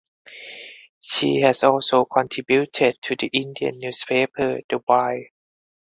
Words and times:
She 0.99 1.41
has 1.41 1.61
also 1.63 2.05
contributed 2.05 2.97
to 3.03 3.15
the 3.15 3.27
Indian 3.27 3.77
newspaper 3.77 4.61
"The 4.67 4.81
Wire". 4.87 5.27